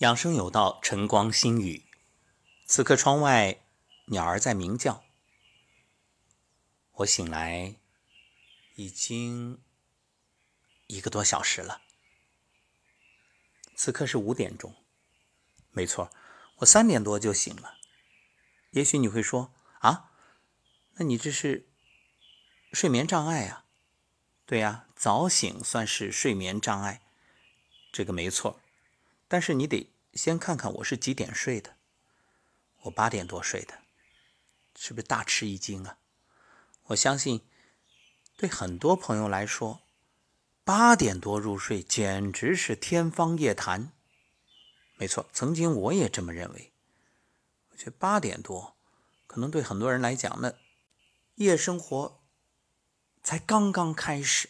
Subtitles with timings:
[0.00, 1.86] 养生有道，晨光新语。
[2.66, 3.64] 此刻窗外
[4.08, 5.02] 鸟儿在鸣叫。
[6.96, 7.76] 我醒来
[8.74, 9.62] 已经
[10.86, 11.80] 一个多小时了。
[13.74, 14.74] 此刻是五点钟，
[15.70, 16.12] 没错，
[16.56, 17.78] 我三点多就醒了。
[18.72, 20.12] 也许你会说啊，
[20.96, 21.70] 那你这是
[22.70, 23.64] 睡眠障碍啊？
[24.44, 27.00] 对呀，早醒算是睡眠障碍，
[27.90, 28.60] 这个没错。
[29.28, 31.76] 但是你得先看看我是几点睡的，
[32.82, 33.78] 我八点多睡的，
[34.76, 35.98] 是不是大吃一惊啊？
[36.84, 37.44] 我相信
[38.36, 39.82] 对很多朋友来说，
[40.62, 43.92] 八点多入睡简直是天方夜谭。
[44.96, 46.72] 没错，曾经我也这么认为。
[47.70, 48.76] 我觉得八点多
[49.26, 50.54] 可能对很多人来讲，那
[51.34, 52.22] 夜生活
[53.22, 54.48] 才刚刚开始，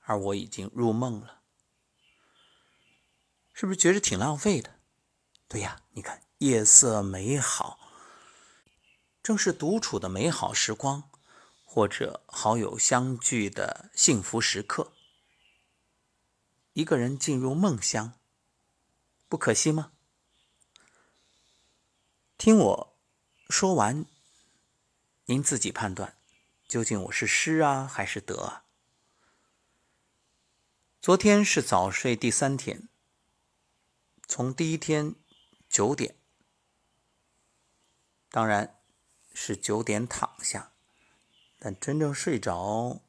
[0.00, 1.39] 而我已经入梦了。
[3.60, 4.80] 是不是觉得挺浪费的？
[5.46, 7.78] 对呀，你看夜色美好，
[9.22, 11.10] 正是独处的美好时光，
[11.62, 14.92] 或者好友相聚的幸福时刻。
[16.72, 18.14] 一个人进入梦乡，
[19.28, 19.92] 不可惜吗？
[22.38, 22.96] 听我
[23.50, 24.06] 说完，
[25.26, 26.16] 您自己判断，
[26.66, 28.64] 究竟我是失啊还是得啊？
[31.02, 32.88] 昨天是早睡第三天。
[34.30, 35.16] 从第一天
[35.68, 36.14] 九点，
[38.30, 38.78] 当然
[39.34, 40.70] 是九点躺下，
[41.58, 43.00] 但真正睡着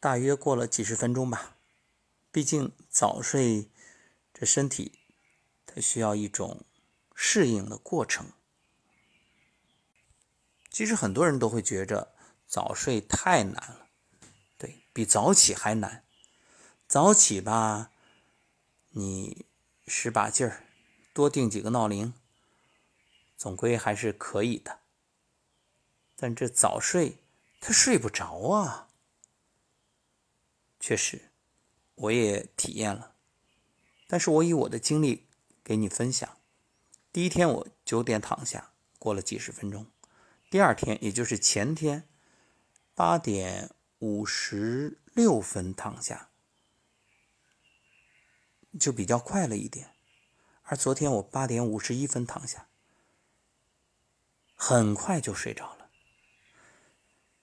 [0.00, 1.58] 大约过了几十分钟吧。
[2.30, 3.68] 毕竟早睡，
[4.32, 4.98] 这身体
[5.66, 6.64] 它需要一种
[7.14, 8.32] 适应的过程。
[10.70, 12.14] 其实很多人都会觉着
[12.46, 13.88] 早睡太难了，
[14.56, 16.06] 对比早起还难。
[16.88, 17.92] 早起吧，
[18.92, 19.44] 你。
[19.86, 20.64] 使把劲儿，
[21.12, 22.14] 多定几个闹铃，
[23.36, 24.80] 总归还是可以的。
[26.16, 27.18] 但这早睡，
[27.60, 28.88] 他睡不着啊。
[30.78, 31.30] 确实，
[31.94, 33.14] 我也体验了。
[34.06, 35.26] 但是我以我的经历
[35.64, 36.38] 给你分享：
[37.12, 39.86] 第一天我九点躺下，过了几十分钟；
[40.50, 42.08] 第二天，也就是前天，
[42.94, 43.70] 八点
[44.00, 46.31] 五十六分躺下。
[48.78, 49.90] 就比较快了一点，
[50.62, 52.68] 而昨天我八点五十一分躺下，
[54.54, 55.90] 很快就睡着了。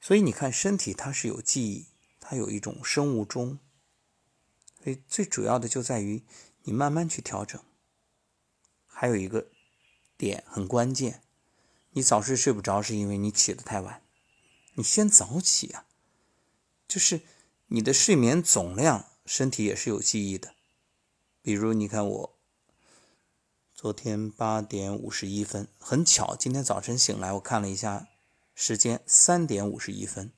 [0.00, 1.86] 所以你看，身体它是有记忆，
[2.18, 3.60] 它有一种生物钟，
[4.82, 6.24] 所以最主要的就在于
[6.64, 7.62] 你慢慢去调整。
[8.86, 9.48] 还有一个
[10.16, 11.22] 点很关键，
[11.90, 14.02] 你早睡睡不着是因为你起得太晚，
[14.74, 15.86] 你先早起啊，
[16.88, 17.22] 就是
[17.68, 20.54] 你的睡眠总量，身体也是有记忆的。
[21.44, 22.38] 比如，你看我
[23.74, 28.06] 昨天八点五十一分，很巧，今天早晨醒来，我看了一下
[28.54, 30.30] 时间，三点五十一分，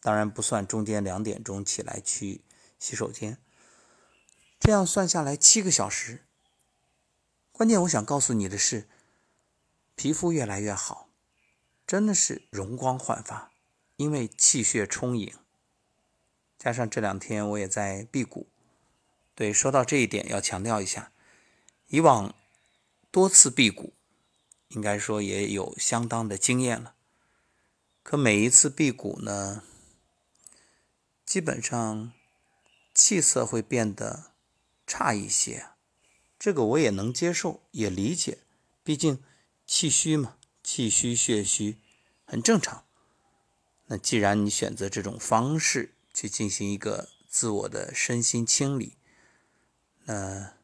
[0.00, 2.42] 当然不算中间两点钟起来去
[2.78, 3.38] 洗手间，
[4.60, 6.22] 这样算下来七个小时。
[7.50, 8.88] 关键我想告诉你的是，
[9.96, 11.08] 皮肤越来越好，
[11.84, 13.50] 真的是容光焕发，
[13.96, 15.34] 因为气血充盈，
[16.56, 18.46] 加上这两天我也在辟谷。
[19.38, 21.12] 对，说到这一点，要强调一下，
[21.86, 22.34] 以往
[23.12, 23.92] 多次辟谷，
[24.70, 26.96] 应该说也有相当的经验了。
[28.02, 29.62] 可每一次辟谷呢，
[31.24, 32.12] 基本上
[32.92, 34.32] 气色会变得
[34.84, 35.68] 差一些，
[36.36, 38.38] 这个我也能接受，也理解，
[38.82, 39.22] 毕竟
[39.64, 41.76] 气虚嘛，气虚血虚
[42.24, 42.84] 很正常。
[43.86, 48.97] 那既然你选择这种方式去进行一个自我的身心清理，
[50.08, 50.54] 呃，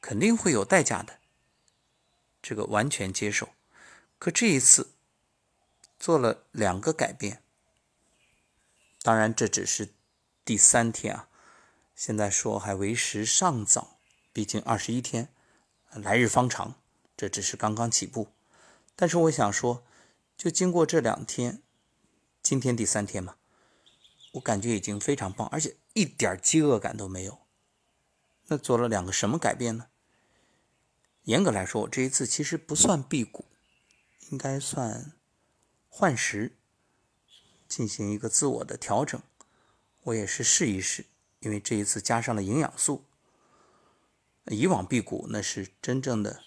[0.00, 1.18] 肯定会有代价的，
[2.40, 3.50] 这个完全接受。
[4.18, 4.92] 可这一次
[5.98, 7.42] 做了两个改变，
[9.02, 9.90] 当然这只是
[10.42, 11.28] 第三天啊，
[11.94, 13.98] 现在说还为时尚早，
[14.32, 15.28] 毕竟二十一天，
[15.90, 16.76] 来日方长，
[17.14, 18.28] 这只是刚刚起步。
[18.96, 19.84] 但是我想说，
[20.34, 21.60] 就经过这两天，
[22.42, 23.36] 今天第三天嘛，
[24.32, 27.41] 我感觉已经非常棒，而且一点饥饿感都没有。
[28.48, 29.86] 那做了两个什么改变呢？
[31.24, 33.44] 严格来说，我这一次其实不算辟谷，
[34.30, 35.12] 应该算
[35.88, 36.56] 换食，
[37.68, 39.22] 进行一个自我的调整。
[40.02, 41.06] 我也是试一试，
[41.38, 43.04] 因为这一次加上了营养素。
[44.46, 46.42] 以往辟谷那是真正的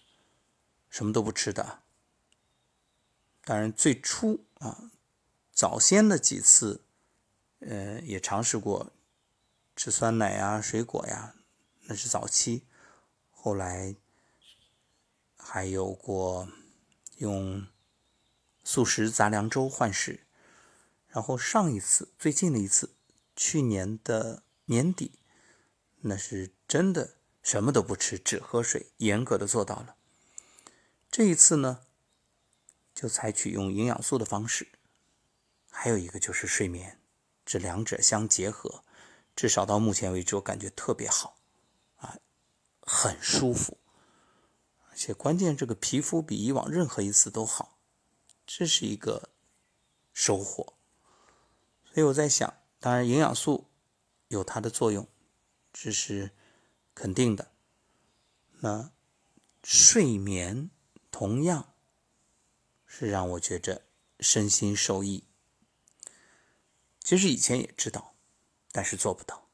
[0.90, 1.80] 什么都不吃的。
[3.46, 4.92] 当然，最初啊，
[5.54, 6.84] 早先的几次，
[7.60, 8.92] 呃，也尝试过
[9.74, 11.36] 吃酸奶呀、水果呀。
[11.88, 12.64] 那是早期，
[13.32, 13.96] 后来
[15.38, 16.48] 还有过
[17.18, 17.68] 用
[18.64, 20.26] 素食杂粮粥换食，
[21.08, 22.96] 然后上一次最近的一次，
[23.36, 25.20] 去年的年底，
[26.02, 29.96] 那是真的什么都不吃，只喝水，严格的做到了。
[31.12, 31.82] 这一次呢，
[32.94, 34.68] 就采取用营养素的方式，
[35.70, 37.00] 还有一个就是睡眠，
[37.46, 38.84] 这两者相结合，
[39.36, 41.38] 至少到目前为止，我感觉特别好，
[43.08, 43.78] 很舒服，
[44.90, 47.78] 而且关键这个皮肤比以往任何一次都好，
[48.46, 49.30] 这是一个
[50.14, 50.74] 收获。
[51.94, 53.70] 所以我在想，当然营养素
[54.28, 55.08] 有它的作用，
[55.72, 56.32] 这是
[56.94, 57.52] 肯定的。
[58.62, 58.92] 那
[59.64, 60.70] 睡眠。
[61.18, 61.74] 同样
[62.86, 63.84] 是让我觉着
[64.20, 65.24] 身心受益。
[67.00, 68.16] 其实以前也知道，
[68.74, 69.48] 但是做不到。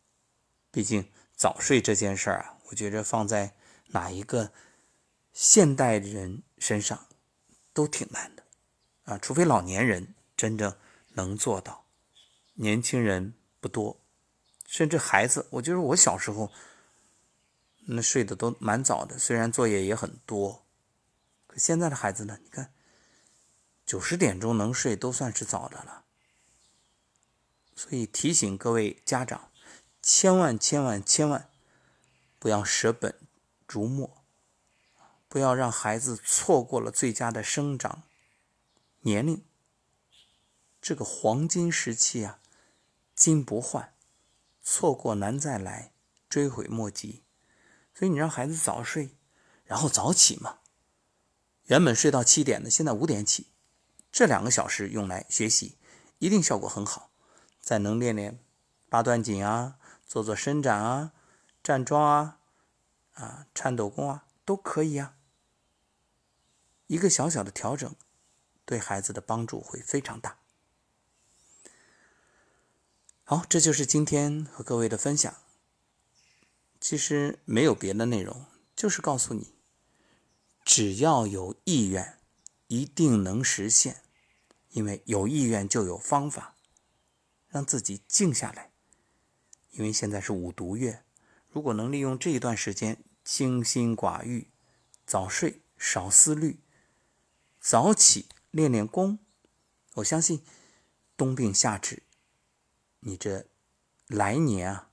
[0.71, 1.11] 毕竟
[1.41, 3.55] 早睡这件事儿啊，我觉着放在
[3.87, 4.53] 哪一个
[5.33, 7.07] 现代人身上
[7.73, 8.43] 都挺难的
[9.05, 10.77] 啊，除非老年人真正
[11.13, 11.87] 能做到，
[12.53, 13.99] 年轻人不多，
[14.67, 16.51] 甚至孩子，我觉得我小时候
[17.87, 20.63] 那睡得都蛮早的，虽然作业也很多。
[21.47, 22.37] 可现在的孩子呢？
[22.43, 22.71] 你看，
[23.83, 26.05] 九十点钟能睡都算是早的了。
[27.75, 29.50] 所以提醒各位家长，
[30.01, 31.49] 千万千万千万
[32.39, 33.15] 不要舍本
[33.67, 34.23] 逐末，
[35.27, 38.03] 不要让孩子错过了最佳的生长
[39.01, 39.43] 年龄。
[40.81, 42.39] 这个黄金时期啊，
[43.13, 43.93] 金不换，
[44.63, 45.93] 错过难再来，
[46.27, 47.23] 追悔莫及。
[47.93, 49.15] 所以你让孩子早睡，
[49.63, 50.57] 然后早起嘛。
[51.65, 53.47] 原本睡到七点的，现在五点起，
[54.11, 55.77] 这两个小时用来学习，
[56.17, 57.11] 一定效果很好。
[57.59, 58.43] 再能练练
[58.89, 59.77] 八段锦啊，
[60.11, 61.13] 做做伸展啊，
[61.63, 62.41] 站桩啊，
[63.13, 65.15] 啊，颤抖功啊，都可以啊。
[66.87, 67.95] 一个小小的调整，
[68.65, 70.39] 对孩子的帮助会非常大。
[73.23, 75.33] 好，这就是今天和各位的分享。
[76.81, 79.55] 其实没有别的内容，就是告诉你。
[80.65, 82.19] 只要有意愿，
[82.67, 84.01] 一定能实现。
[84.71, 86.57] 因为有意愿就有方法，
[87.47, 88.70] 让自己静下来。
[89.71, 91.03] 因为现在是五毒月，
[91.49, 94.49] 如果能利用这一段时间清心寡欲、
[95.05, 96.59] 早睡少思虑、
[97.59, 99.19] 早起练练功，
[99.95, 100.43] 我相信
[101.17, 102.03] 冬病夏治。
[103.01, 103.47] 你这
[104.07, 104.89] 来年啊，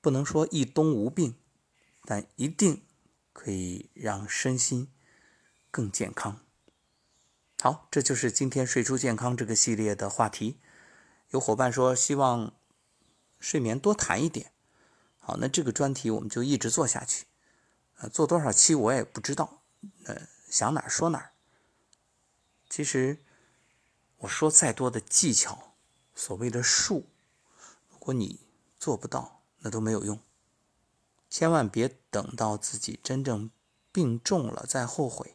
[0.00, 1.36] 不能说一冬无病，
[2.04, 2.82] 但一定。
[3.34, 4.92] 可以让身心
[5.70, 6.44] 更健康。
[7.62, 10.58] 好，这就是今天睡出健康这个系列的话题。
[11.30, 12.52] 有伙伴说希望
[13.42, 14.52] 睡眠多谈一点，
[15.18, 17.26] 好，那这个专题我们就一直做下去。
[17.96, 19.62] 呃，做多少期我也不知道，
[20.04, 21.32] 呃，想哪儿说哪儿。
[22.70, 23.18] 其实
[24.18, 25.74] 我说再多的技巧，
[26.14, 27.06] 所谓的术，
[27.90, 28.38] 如果你
[28.78, 30.20] 做不到，那都没有用。
[31.28, 33.50] 千万别等到自己真正
[33.90, 35.34] 病重了再后悔。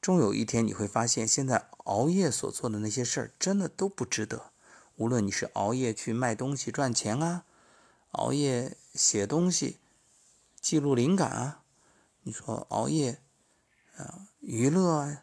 [0.00, 4.52] 终有一天你会发现，现在熬夜所做的那些事儿真的都不值得。
[4.98, 7.44] 无论你是熬夜去卖东西赚钱啊，
[8.10, 9.78] 熬夜写东西
[10.60, 11.62] 记录灵感啊，
[12.22, 13.22] 你说熬夜
[13.96, 15.22] 啊娱乐啊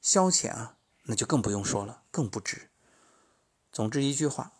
[0.00, 2.70] 消遣啊，那就更不用说了，更不值。
[3.70, 4.52] 总之一句话，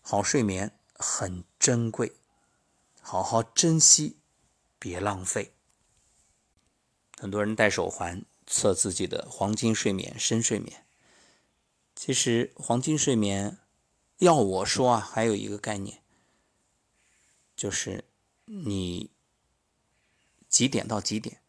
[0.00, 2.16] 好睡眠很珍贵。
[3.00, 4.18] 好好珍惜，
[4.78, 5.52] 别浪费。
[7.18, 10.83] 很多人戴手环测自己的黄金睡眠、深睡眠。
[12.04, 13.56] 其实黄金睡眠，
[14.18, 16.02] 要我说啊，还有一个概念，
[17.56, 18.04] 就是
[18.44, 19.10] 你
[20.50, 21.40] 几点到几点，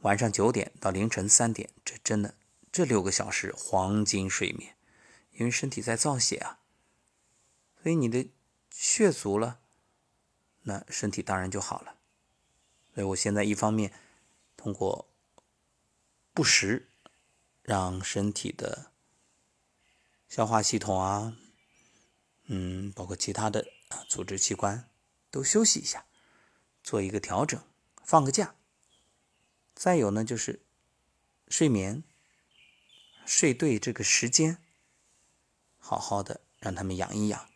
[0.00, 2.36] 晚上九点到凌晨三点，这真的
[2.72, 4.74] 这六个小时黄金睡眠，
[5.32, 6.60] 因为身体在造血啊，
[7.82, 8.30] 所以你的
[8.70, 9.60] 血足了。
[10.62, 11.96] 那身体当然就好了，
[12.94, 13.92] 所以我现在一方面
[14.56, 15.06] 通过
[16.32, 16.88] 不食，
[17.60, 18.90] 让身体的
[20.28, 21.36] 消化系统啊，
[22.46, 24.88] 嗯，包括其他的啊组织器官
[25.30, 26.06] 都休息一下，
[26.82, 27.60] 做一个调整，
[28.04, 28.54] 放个假。
[29.74, 30.60] 再有呢，就是
[31.48, 32.02] 睡眠，
[33.24, 34.58] 睡对这个时间，
[35.78, 37.48] 好好的让他们养一养。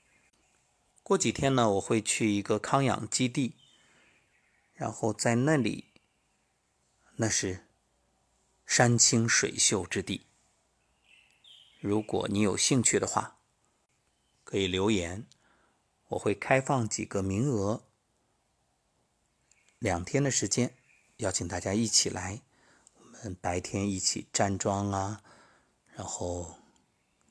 [1.03, 3.57] 过几天呢，我会去一个康养基地，
[4.73, 5.93] 然后在那里，
[7.17, 7.67] 那是
[8.65, 10.27] 山清水秀之地。
[11.83, 13.39] 如果你有兴趣的话，
[14.45, 15.27] 可以留言，
[16.11, 17.83] 我会开放几个名额，
[19.81, 20.77] 两天的时间，
[21.17, 22.43] 邀请大家一起来，
[23.01, 25.25] 我们白天一起站桩啊，
[25.97, 26.55] 然后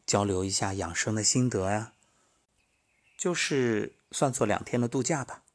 [0.06, 1.94] 交流一下养生的心得呀，
[3.18, 5.46] 就是算作两天的度假吧。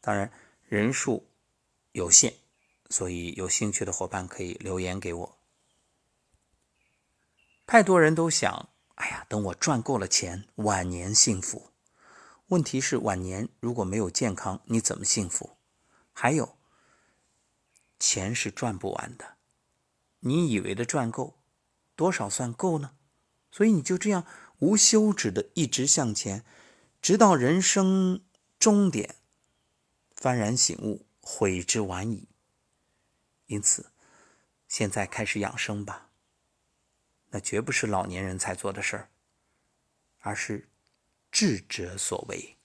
[0.00, 0.32] 当然
[0.66, 1.28] 人数
[1.92, 2.34] 有限，
[2.90, 5.35] 所以有兴趣的伙伴可以留言给我。
[7.66, 11.72] 太多人都想，哎呀，等我赚够了钱，晚年幸福。
[12.46, 15.56] 问题是晚年如果没有健康，你怎么幸福？
[16.12, 16.56] 还有，
[17.98, 19.34] 钱是赚不完的。
[20.20, 21.40] 你以为的赚够，
[21.96, 22.92] 多少算够呢？
[23.50, 24.24] 所以你就这样
[24.60, 26.44] 无休止的一直向前，
[27.02, 28.22] 直到人生
[28.60, 29.16] 终点，
[30.16, 32.28] 幡然醒悟，悔之晚矣。
[33.46, 33.90] 因此，
[34.68, 36.05] 现在开始养生吧。
[37.36, 39.10] 那绝不是老年人才做的事儿，
[40.20, 40.70] 而是
[41.30, 42.55] 智者所为。